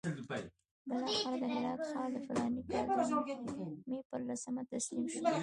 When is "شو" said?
5.11-5.19